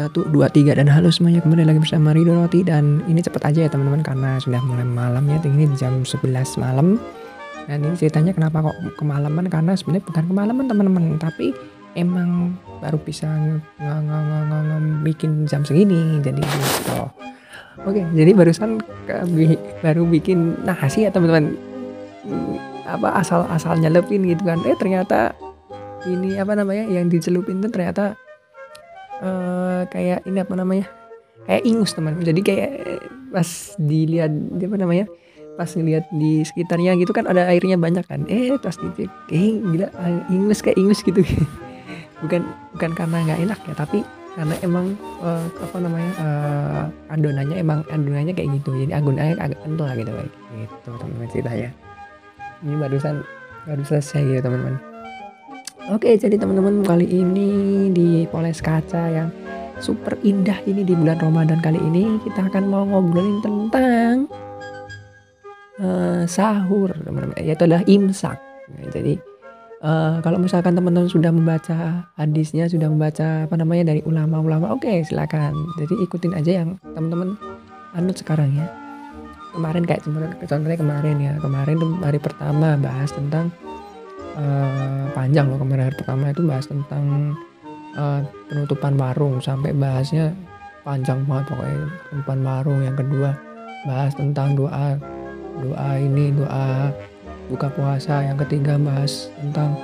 [0.00, 1.44] Satu, dua, tiga dan halo semuanya.
[1.44, 2.64] Kembali lagi bersama Rido Roti.
[2.64, 5.36] Dan ini cepet aja ya teman-teman karena sudah mulai malam ya.
[5.44, 6.96] Ini jam 11 malam.
[7.68, 9.52] Dan ini ceritanya kenapa kok kemalaman?
[9.52, 11.04] Karena sebenarnya bukan kemalaman teman-teman.
[11.20, 11.52] Tapi
[12.00, 13.28] emang baru bisa
[15.04, 16.16] bikin jam segini.
[16.24, 17.04] Jadi gitu.
[17.84, 18.80] Oke jadi barusan
[19.84, 21.60] baru bikin nasi ya teman-teman.
[22.88, 24.64] Apa asal asal nyelepin gitu kan.
[24.64, 25.36] Eh ternyata
[26.08, 28.16] ini apa namanya yang dicelupin tuh ternyata
[29.20, 30.86] uh, kayak ini apa namanya?
[31.48, 32.20] Kayak ingus teman.
[32.20, 32.70] Jadi kayak
[33.32, 33.48] pas
[33.80, 35.06] dilihat apa namanya?
[35.56, 38.24] Pas ngeliat di sekitarnya gitu kan ada airnya banyak kan.
[38.28, 39.88] Eh pas dicek eh gila
[40.32, 41.24] ingus kayak ingus gitu.
[42.24, 42.44] Bukan
[42.76, 44.04] bukan karena nggak enak ya tapi
[44.36, 44.92] karena emang
[45.24, 48.76] uh, apa namanya uh, adonannya emang adonannya kayak gitu.
[48.76, 51.70] Jadi adonannya agak kental gitu kayak gitu teman-teman ceritanya.
[52.60, 53.24] Ini barusan
[53.64, 54.89] baru selesai gitu teman-teman
[55.88, 59.32] Oke, jadi teman-teman kali ini di Poles Kaca yang
[59.80, 64.28] super indah ini di bulan Ramadan kali ini kita akan mau ngobrolin tentang
[65.80, 67.32] uh, sahur, teman-teman.
[67.40, 68.36] Yaitu adalah imsak.
[68.76, 69.16] Nah, jadi
[69.80, 75.00] uh, kalau misalkan teman-teman sudah membaca hadisnya, sudah membaca apa namanya dari ulama-ulama, oke okay,
[75.00, 75.56] silakan.
[75.80, 77.40] Jadi ikutin aja yang teman-teman
[77.96, 78.68] anut sekarang ya.
[79.56, 80.04] Kemarin kayak
[80.46, 83.50] contohnya kemarin ya, kemarin hari pertama bahas tentang
[84.36, 87.34] uh, panjang loh kemarin hari pertama itu bahas tentang
[87.96, 89.42] uh, penutupan warung.
[89.42, 90.34] Sampai bahasnya
[90.86, 91.78] panjang banget pokoknya
[92.10, 92.80] penutupan warung.
[92.84, 93.30] Yang kedua
[93.88, 94.98] bahas tentang doa
[95.60, 96.94] doa ini doa
[97.50, 98.22] buka puasa.
[98.22, 99.74] Yang ketiga bahas tentang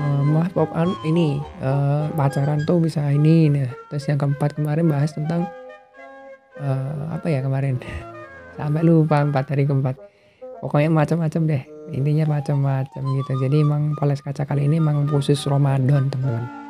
[0.00, 5.12] uh, maaf popan ini uh, pacaran tuh bisa ini nah terus yang keempat kemarin bahas
[5.12, 5.44] tentang
[6.60, 7.76] uh, apa ya kemarin?
[8.56, 10.15] Sampai lupa empat hari keempat
[10.60, 11.62] pokoknya macam-macam deh.
[11.94, 13.32] Intinya macam-macam gitu.
[13.46, 16.66] Jadi emang poles kaca kali ini emang khusus Ramadan teman-teman.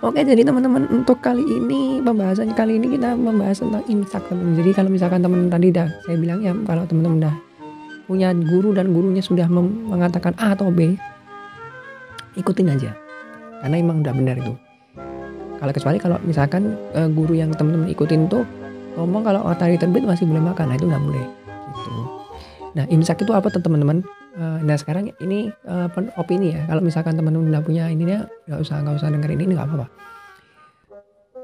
[0.00, 4.70] Oke jadi teman-teman untuk kali ini pembahasan kali ini kita membahas tentang imsak teman jadi
[4.72, 7.34] kalau misalkan teman tadi dah saya bilang ya kalau teman-teman dah
[8.08, 10.96] punya guru dan gurunya sudah mengatakan A atau B
[12.36, 12.92] ikutin aja.
[13.60, 14.52] Karena emang udah benar itu.
[15.56, 18.44] Kalau kecuali kalau misalkan uh, guru yang teman-teman ikutin tuh
[18.96, 20.72] ngomong kalau matahari terbit masih boleh makan.
[20.72, 21.45] Nah itu nggak boleh
[22.76, 24.04] Nah, imsak itu apa teman-teman?
[24.36, 25.88] Uh, nah sekarang ini uh,
[26.20, 26.68] opini ya.
[26.68, 29.88] Kalau misalkan teman-teman udah punya ini ya nggak usah nggak usah dengerin ini nggak apa-apa.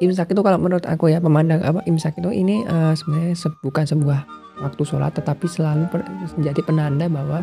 [0.05, 3.89] Imsak itu kalau menurut aku ya pemandang apa imsak itu ini uh, sebenarnya se bukan
[3.89, 4.29] sebuah
[4.61, 5.89] waktu sholat tetapi selalu
[6.37, 7.41] menjadi penanda bahwa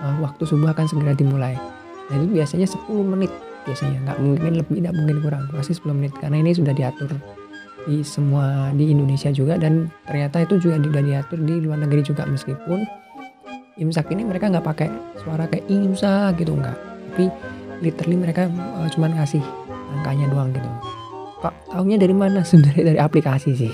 [0.00, 1.60] uh, waktu subuh akan segera dimulai.
[2.08, 3.28] Nah itu biasanya 10 menit
[3.68, 7.12] biasanya nggak mungkin lebih nggak mungkin kurang pasti 10 menit karena ini sudah diatur
[7.84, 12.24] di semua di Indonesia juga dan ternyata itu juga sudah diatur di luar negeri juga
[12.28, 12.84] meskipun
[13.80, 14.88] imsak ini mereka nggak pakai
[15.24, 16.76] suara kayak imsak gitu nggak.
[17.10, 17.24] Tapi
[17.80, 18.46] literally mereka
[18.76, 19.42] uh, cuman ngasih
[19.98, 20.68] angkanya doang gitu.
[21.40, 22.44] Kok tahunya dari mana?
[22.48, 23.72] Sebenarnya dari aplikasi sih.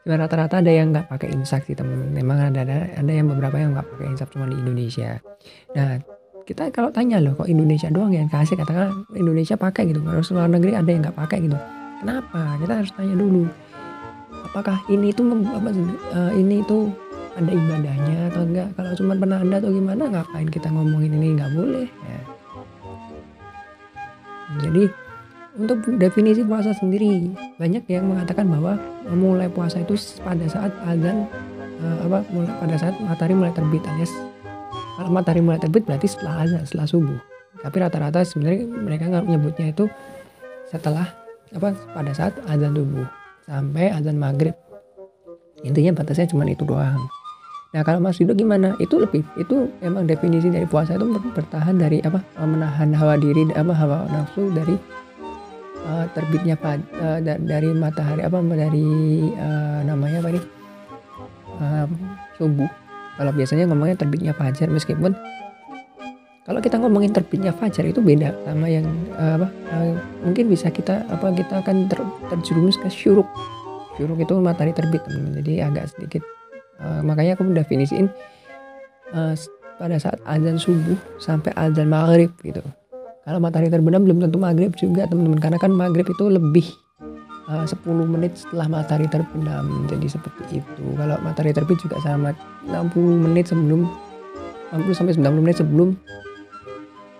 [0.00, 3.60] Cuma rata-rata ada yang nggak pakai imsak sih teman memang ada, ada ada yang beberapa
[3.60, 5.20] yang nggak pakai imsak cuma di Indonesia.
[5.76, 6.00] Nah
[6.48, 8.56] kita kalau tanya loh kok Indonesia doang yang kasih?
[8.56, 10.00] Katakan Indonesia pakai gitu.
[10.06, 11.58] Harus luar negeri ada yang nggak pakai gitu.
[12.00, 12.56] Kenapa?
[12.64, 13.44] Kita harus tanya dulu.
[14.50, 15.20] Apakah ini itu
[15.52, 15.68] apa
[16.16, 16.88] uh, ini itu
[17.38, 18.68] ada ibadahnya atau enggak.
[18.74, 21.28] Kalau cuma penanda atau gimana ngapain kita ngomongin ini?
[21.38, 21.88] Nggak boleh.
[21.88, 22.20] Ya.
[24.66, 24.90] jadi
[25.54, 28.74] untuk definisi puasa sendiri banyak yang mengatakan bahwa
[29.14, 29.94] mulai puasa itu
[30.26, 31.30] pada saat azan
[31.78, 34.10] uh, apa mulai pada saat matahari mulai terbit alias
[34.98, 37.20] kalau matahari mulai terbit berarti setelah azan setelah subuh.
[37.62, 39.86] Tapi rata-rata sebenarnya mereka nggak menyebutnya itu
[40.66, 41.06] setelah
[41.54, 43.06] apa pada saat azan subuh
[43.46, 44.58] sampai azan maghrib.
[45.62, 47.19] Intinya batasnya cuma itu doang
[47.70, 48.74] Nah kalau Mas Rido gimana?
[48.82, 52.18] Itu lebih itu emang definisi dari puasa itu bertahan dari apa?
[52.42, 54.74] Menahan hawa diri apa hawa nafsu dari
[55.86, 60.40] uh, terbitnya uh, dari matahari apa dari uh, namanya apa ini
[61.62, 61.86] uh,
[62.34, 62.70] subuh.
[63.14, 65.14] Kalau biasanya ngomongnya terbitnya fajar meskipun
[66.42, 69.94] kalau kita ngomongin terbitnya fajar itu beda sama yang uh, apa uh,
[70.26, 72.02] mungkin bisa kita apa kita akan ter,
[72.34, 73.30] terjerumus ke syuruk.
[73.94, 75.38] Syuruk itu matahari terbit teman-teman.
[75.38, 76.39] Jadi agak sedikit
[76.80, 78.08] uh, makanya aku definisiin
[79.14, 79.34] uh,
[79.80, 82.60] pada saat azan subuh sampai azan maghrib gitu.
[83.24, 85.40] Kalau matahari terbenam belum tentu maghrib juga teman-teman.
[85.40, 86.66] Karena kan maghrib itu lebih
[87.48, 87.78] uh, 10
[88.08, 89.88] menit setelah matahari terbenam.
[89.88, 90.84] Jadi seperti itu.
[90.96, 92.32] Kalau matahari terbit juga sama
[92.68, 93.88] 60 menit sebelum
[94.72, 95.88] 60 sampai 90 menit sebelum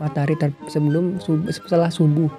[0.00, 2.32] matahari ter sebelum subuh, setelah subuh.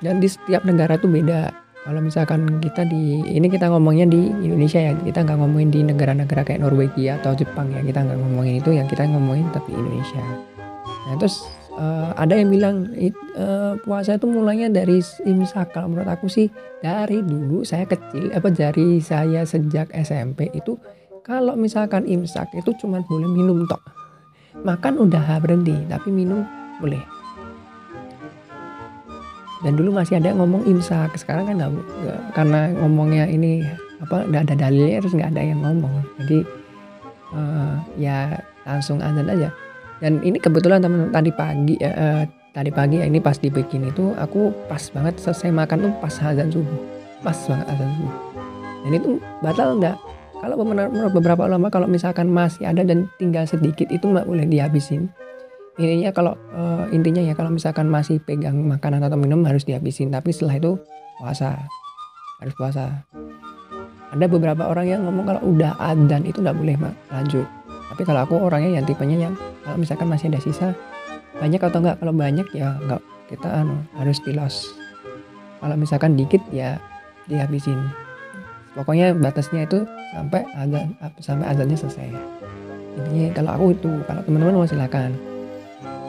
[0.00, 1.52] Dan di setiap negara itu beda
[1.90, 6.46] kalau misalkan kita di ini kita ngomongnya di Indonesia ya kita nggak ngomongin di negara-negara
[6.46, 10.22] kayak Norwegia atau Jepang ya kita nggak ngomongin itu yang kita ngomongin tapi Indonesia.
[10.86, 11.42] Nah terus
[11.74, 12.94] uh, ada yang bilang
[13.34, 15.74] uh, puasa itu mulainya dari imsak.
[15.74, 16.46] Kalau menurut aku sih
[16.78, 20.78] dari dulu saya kecil apa dari saya sejak SMP itu
[21.26, 23.82] kalau misalkan imsak itu cuma boleh minum tok.
[24.62, 26.46] Makan udah berhenti tapi minum
[26.78, 27.19] boleh
[29.60, 31.72] dan dulu masih ada ngomong imsak sekarang kan nggak
[32.32, 33.60] karena ngomongnya ini
[34.00, 35.92] apa nggak ada dalilnya terus nggak ada yang ngomong.
[36.24, 36.38] Jadi
[37.36, 39.52] uh, ya langsung azan aja.
[40.00, 42.24] Dan ini kebetulan teman tadi pagi uh,
[42.56, 46.48] tadi pagi ya ini pas dibikin itu aku pas banget selesai makan tuh pas azan
[46.48, 46.80] subuh.
[47.20, 48.16] Pas banget azan subuh.
[48.88, 49.10] Dan itu
[49.44, 49.96] batal nggak?
[50.40, 55.12] Kalau menurut beberapa ulama kalau misalkan masih ada dan tinggal sedikit itu nggak boleh dihabisin
[55.80, 60.12] intinya kalau uh, intinya ya kalau misalkan masih pegang makanan atau minum harus dihabisin.
[60.12, 60.72] Tapi setelah itu
[61.16, 61.56] puasa
[62.40, 63.04] harus puasa.
[64.10, 67.46] Ada beberapa orang yang ngomong kalau udah adzan itu nggak boleh mak lanjut.
[67.90, 69.34] Tapi kalau aku orangnya yang tipenya yang
[69.64, 70.68] kalau misalkan masih ada sisa
[71.40, 73.00] banyak atau enggak kalau banyak ya enggak
[73.30, 74.66] kita anu harus pilos
[75.62, 76.80] kalau misalkan dikit ya
[77.30, 77.78] dihabisin.
[78.74, 82.08] Pokoknya batasnya itu sampai azan sampai azannya selesai.
[82.98, 85.29] Intinya kalau aku itu kalau teman-teman mau silakan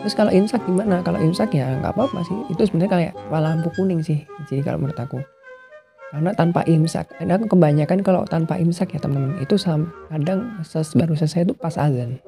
[0.02, 1.06] Terus kalau imsak gimana?
[1.06, 2.38] Kalau imsak ya nggak apa-apa sih.
[2.50, 4.26] Itu sebenarnya kayak lampu kuning sih.
[4.50, 5.22] Jadi kalau menurut aku.
[6.12, 9.56] Karena tanpa imsak, dan aku kebanyakan kalau tanpa imsak ya teman-teman itu
[10.12, 12.20] kadang ses, baru selesai itu pas azan.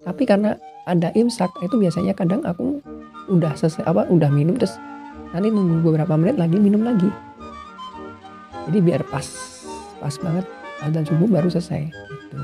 [0.00, 0.56] Tapi karena
[0.88, 2.80] ada imsak itu biasanya kadang aku
[3.28, 4.80] udah selesai apa udah minum terus
[5.36, 7.12] nanti nunggu beberapa menit lagi minum lagi.
[8.72, 9.28] Jadi biar pas
[10.00, 10.48] pas banget
[10.80, 12.40] azan subuh baru selesai gitu.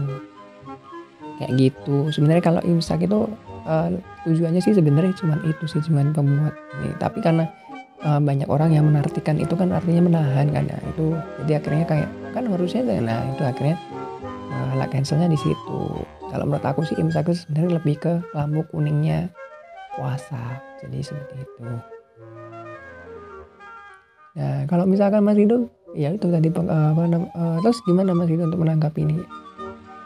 [1.41, 1.97] Kayak gitu.
[2.13, 3.25] Sebenarnya kalau imsak itu
[3.65, 3.89] uh,
[4.25, 6.93] tujuannya sih sebenarnya cuma itu sih cuma pembuat ini.
[7.01, 7.45] Tapi karena
[8.05, 11.17] uh, banyak orang yang menartikan itu kan artinya menahan kan ya itu.
[11.43, 13.77] Jadi akhirnya kayak kan harusnya nah itu akhirnya
[14.53, 15.83] uh, eh, cancelnya di situ.
[16.31, 19.31] Kalau menurut aku sih imsak itu sebenarnya lebih ke lampu kuningnya
[19.95, 20.61] puasa.
[20.83, 21.65] Jadi seperti itu.
[24.35, 28.67] Nah kalau misalkan Mas Rido ya itu tadi apa, uh, terus gimana Mas Rido untuk
[28.67, 29.23] menanggapi ini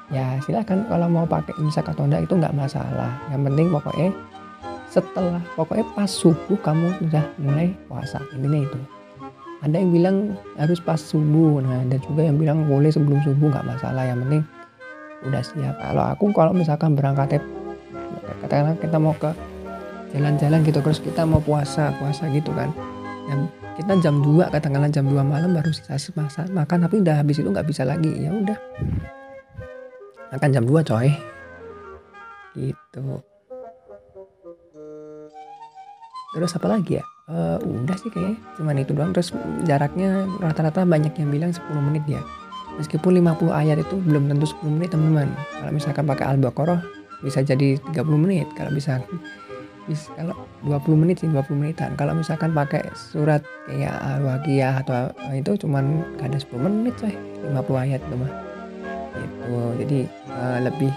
[0.08, 3.12] ya silahkan kalau mau pakai imsak atau enggak itu nggak masalah.
[3.28, 4.08] Yang penting pokoknya
[4.88, 8.20] setelah pokoknya pas subuh kamu sudah mulai puasa.
[8.32, 8.78] Intinya itu.
[9.58, 10.16] Ada yang bilang
[10.56, 11.60] harus pas subuh.
[11.60, 14.02] Nah ada juga yang bilang boleh sebelum subuh nggak masalah.
[14.08, 14.42] Yang penting
[15.28, 15.76] udah siap.
[15.76, 17.42] Kalau aku kalau misalkan berangkat
[18.44, 19.30] katakanlah kita mau ke
[20.14, 22.72] jalan-jalan gitu terus kita mau puasa puasa gitu kan.
[23.28, 23.40] Yang
[23.76, 26.00] kita jam 2 katakanlah jam 2 malam baru sisa
[26.48, 28.08] makan tapi udah habis itu nggak bisa lagi.
[28.24, 28.56] Ya udah
[30.32, 31.08] makan jam 2 coy.
[32.56, 33.04] Gitu.
[36.36, 37.04] Terus apa lagi ya?
[37.28, 39.12] Uh, udah sih kayak cuman itu doang.
[39.16, 39.32] Terus
[39.64, 42.20] jaraknya rata-rata banyak yang bilang 10 menit ya.
[42.76, 45.28] Meskipun 50 ayat itu belum tentu 10 menit teman-teman.
[45.34, 46.80] Kalau misalkan pakai al-baqarah
[47.24, 48.46] bisa jadi 30 menit.
[48.54, 49.02] Kalau bisa
[49.88, 50.36] bisa kalau
[50.68, 51.96] 20 menit sih 20 menitan.
[51.96, 57.14] Kalau misalkan pakai surat kayak al-waqiah atau itu cuman gak ada 10 menit coy.
[57.48, 58.47] 50 ayat mah
[59.14, 59.56] gitu.
[59.84, 59.98] Jadi
[60.32, 60.92] uh, lebih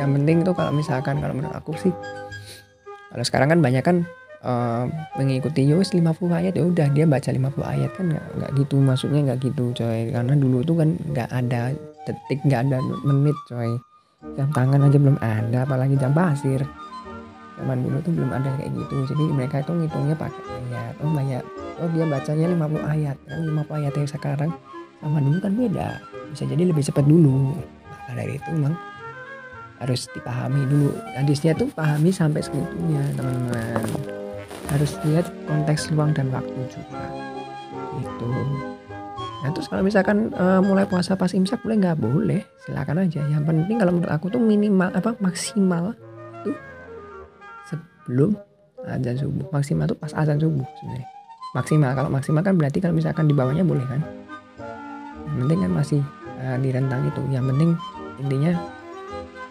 [0.00, 1.92] yang penting tuh kalau misalkan kalau menurut aku sih
[3.12, 3.96] kalau sekarang kan banyak kan
[4.40, 4.88] uh,
[5.20, 9.38] mengikuti Yus 50 ayat ya udah dia baca 50 ayat kan nggak gitu maksudnya nggak
[9.52, 10.08] gitu coy.
[10.08, 11.76] Karena dulu tuh kan nggak ada
[12.08, 13.76] detik nggak ada menit coy.
[14.38, 16.64] Jam tangan aja belum ada apalagi jam pasir.
[17.60, 18.96] Zaman dulu tuh belum ada kayak gitu.
[19.12, 20.42] Jadi mereka itu ngitungnya pakai
[20.72, 21.44] ayat oh banyak
[21.80, 24.50] oh dia bacanya 50 ayat kan 50 ayat yang sekarang
[25.02, 25.88] sama dulu kan beda.
[26.30, 27.52] Bisa jadi lebih cepat dulu.
[27.90, 28.74] Maka dari itu memang
[29.82, 30.94] harus dipahami dulu.
[31.18, 33.82] Hadisnya tuh pahami sampai segitunya teman-teman.
[34.70, 37.02] Harus lihat konteks ruang dan waktu juga.
[37.98, 38.30] Itu
[39.42, 41.98] nah terus kalau misalkan uh, mulai puasa pas imsak boleh nggak?
[41.98, 42.46] Boleh.
[42.62, 43.26] Silakan aja.
[43.26, 45.98] Yang penting kalau menurut aku tuh minimal apa maksimal
[46.46, 46.54] tuh
[47.66, 48.38] sebelum
[48.86, 49.50] azan subuh.
[49.50, 51.10] Maksimal tuh pas azan subuh sebenarnya.
[51.58, 51.90] Maksimal.
[51.90, 54.00] Kalau maksimal kan berarti kalau misalkan di bawahnya boleh kan
[55.32, 56.00] yang penting kan masih
[56.44, 57.22] uh, di rentang itu.
[57.32, 57.70] Yang penting
[58.20, 58.52] intinya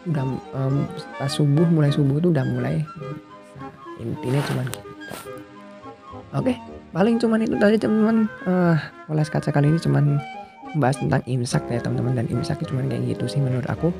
[0.02, 0.26] udah
[0.58, 0.76] um,
[1.18, 2.82] pas subuh mulai subuh itu udah mulai
[4.02, 4.90] intinya cuman gitu.
[6.34, 6.54] Oke
[6.92, 10.18] paling cuman itu tadi teman-teman uh, poles kaca kali ini cuman
[10.74, 12.14] membahas tentang imsak ya teman-teman.
[12.18, 13.94] Dan imsak itu cuman kayak gitu sih menurut aku.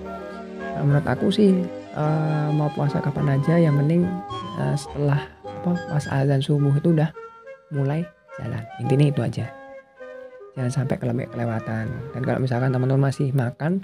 [0.62, 1.52] Nah, menurut aku sih
[1.94, 4.08] uh, mau puasa kapan aja yang penting
[4.58, 7.14] uh, setelah apa pas azan subuh itu udah
[7.70, 8.02] mulai
[8.42, 8.64] jalan.
[8.82, 9.61] Intinya itu aja
[10.55, 11.86] jangan sampai kelewatan.
[12.15, 13.84] Dan kalau misalkan teman-teman masih makan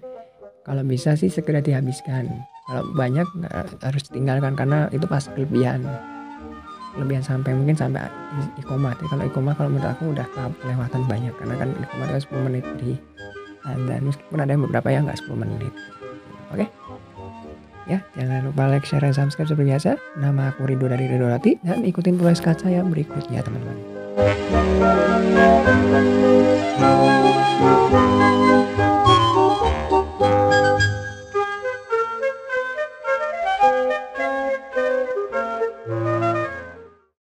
[0.67, 2.27] kalau bisa sih segera dihabiskan.
[2.67, 3.27] Kalau banyak
[3.79, 5.87] harus ditinggalkan karena itu pas kelebihan.
[6.97, 8.03] Kelebihan sampai mungkin sampai
[8.59, 10.27] ikomat kalau ikomat kalau menurut aku udah
[10.59, 11.33] kelewatan banyak.
[11.39, 12.99] Karena kan ikomat kan 10 menit di
[13.67, 15.73] dan meskipun ada yang beberapa yang nggak 10 menit.
[16.55, 16.67] Oke?
[17.87, 19.91] Ya, jangan lupa like, share, dan subscribe seperti biasa.
[20.19, 23.79] Nama aku Ridho dari Ridho Rati dan ikutin tulis kaca yang berikutnya teman-teman.
[24.79, 25.27] Thank
[28.41, 28.46] you.